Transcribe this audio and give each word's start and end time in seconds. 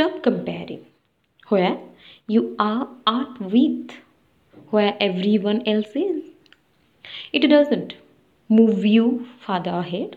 Stop 0.00 0.22
comparing 0.22 0.86
where 1.48 1.78
you 2.26 2.56
are 2.58 2.88
at 3.06 3.38
with 3.38 3.90
where 4.70 4.96
everyone 4.98 5.62
else 5.68 5.90
is. 5.94 6.22
It 7.34 7.48
doesn't 7.48 7.92
move 8.48 8.86
you 8.86 9.28
further 9.46 9.72
ahead, 9.72 10.16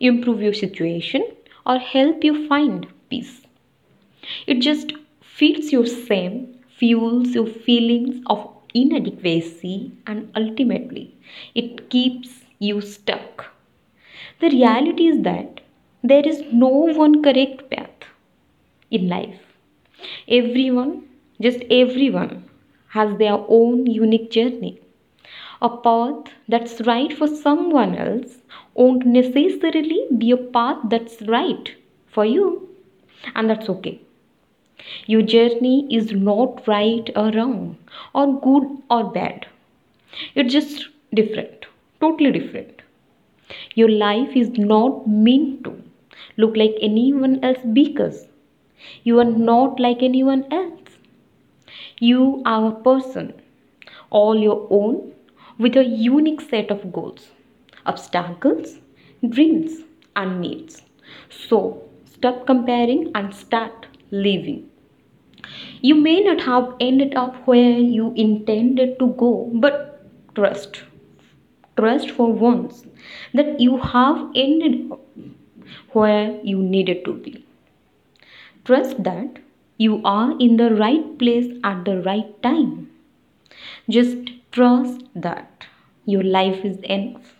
improve 0.00 0.42
your 0.42 0.52
situation, 0.52 1.24
or 1.64 1.78
help 1.78 2.24
you 2.24 2.48
find 2.48 2.88
peace. 3.08 3.42
It 4.48 4.60
just 4.60 4.92
feeds 5.22 5.70
your 5.70 5.86
shame, 5.86 6.58
fuels 6.68 7.36
your 7.36 7.46
feelings 7.46 8.20
of 8.26 8.50
inadequacy, 8.74 9.92
and 10.08 10.32
ultimately 10.34 11.14
it 11.54 11.88
keeps 11.88 12.40
you 12.58 12.80
stuck. 12.80 13.54
The 14.40 14.50
reality 14.50 15.06
is 15.08 15.22
that 15.22 15.60
there 16.02 16.26
is 16.26 16.42
no 16.52 16.68
one 16.68 17.22
correct 17.22 17.70
path 17.70 17.90
in 18.90 19.08
life. 19.08 19.40
Everyone, 20.28 21.08
just 21.40 21.60
everyone, 21.70 22.44
has 22.90 23.18
their 23.18 23.38
own 23.48 23.86
unique 23.86 24.30
journey. 24.30 24.80
A 25.62 25.68
path 25.68 26.32
that's 26.48 26.80
right 26.82 27.12
for 27.12 27.26
someone 27.28 27.96
else 27.96 28.38
won't 28.74 29.06
necessarily 29.06 30.06
be 30.18 30.30
a 30.32 30.36
path 30.38 30.78
that's 30.90 31.22
right 31.22 31.74
for 32.08 32.24
you, 32.24 32.68
and 33.34 33.50
that's 33.50 33.68
okay. 33.68 34.00
Your 35.06 35.22
journey 35.22 35.88
is 35.90 36.12
not 36.12 36.68
right 36.68 37.10
or 37.16 37.30
wrong, 37.32 37.78
or 38.14 38.40
good 38.40 38.80
or 38.88 39.10
bad. 39.10 39.46
It's 40.34 40.52
just 40.52 40.88
different, 41.14 41.66
totally 42.00 42.30
different. 42.32 42.82
Your 43.74 43.88
life 43.90 44.36
is 44.36 44.50
not 44.58 45.06
meant 45.08 45.64
to 45.64 45.82
look 46.36 46.56
like 46.56 46.76
anyone 46.80 47.42
else 47.44 47.58
because 47.72 48.28
you 49.04 49.18
are 49.20 49.24
not 49.50 49.80
like 49.80 50.02
anyone 50.02 50.44
else. 50.52 50.98
You 52.00 52.42
are 52.46 52.68
a 52.68 52.74
person, 52.82 53.34
all 54.10 54.38
your 54.38 54.66
own, 54.70 55.12
with 55.58 55.76
a 55.76 55.84
unique 55.84 56.40
set 56.40 56.70
of 56.70 56.92
goals, 56.92 57.30
obstacles, 57.86 58.78
dreams, 59.28 59.82
and 60.16 60.40
needs. 60.40 60.82
So, 61.30 61.82
stop 62.06 62.46
comparing 62.46 63.10
and 63.14 63.34
start 63.34 63.86
living. 64.10 64.70
You 65.80 65.94
may 65.96 66.20
not 66.20 66.42
have 66.42 66.74
ended 66.78 67.14
up 67.16 67.46
where 67.46 67.78
you 67.78 68.12
intended 68.14 68.98
to 69.00 69.08
go, 69.08 69.50
but 69.54 70.06
trust. 70.34 70.82
Trust 71.76 72.10
for 72.10 72.32
once 72.32 72.86
that 73.34 73.60
you 73.60 73.78
have 73.78 74.30
ended 74.36 74.92
up 74.92 75.00
where 75.92 76.40
you 76.44 76.58
needed 76.62 77.04
to 77.06 77.14
be. 77.14 77.46
Trust 78.68 79.02
that 79.02 79.38
you 79.78 80.02
are 80.04 80.38
in 80.38 80.58
the 80.58 80.74
right 80.74 81.18
place 81.18 81.50
at 81.64 81.86
the 81.86 82.02
right 82.02 82.42
time. 82.42 82.90
Just 83.88 84.28
trust 84.52 85.04
that 85.14 85.64
your 86.04 86.22
life 86.22 86.66
is 86.66 86.76
enough. 86.80 87.32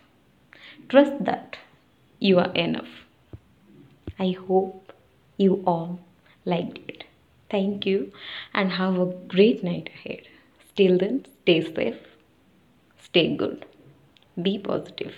Trust 0.87 1.23
that 1.25 1.57
you 2.17 2.39
are 2.39 2.51
enough. 2.55 2.89
I 4.17 4.31
hope 4.47 4.91
you 5.37 5.61
all 5.67 5.99
liked 6.45 6.79
it. 6.89 7.03
Thank 7.51 7.85
you 7.85 8.11
and 8.51 8.71
have 8.71 8.97
a 8.99 9.13
great 9.27 9.63
night 9.63 9.91
ahead. 9.93 10.23
Till 10.75 10.97
then, 10.97 11.25
stay 11.43 11.61
safe, 11.61 12.01
stay 13.03 13.35
good, 13.35 13.67
be 14.41 14.57
positive. 14.57 15.13